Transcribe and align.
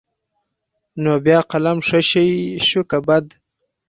نو 1.03 1.11
بيا 1.25 1.39
قلم 1.51 1.77
ښه 1.87 1.99
شى 2.09 2.25
شو 2.67 2.81
که 2.89 2.97
بد. 3.07 3.25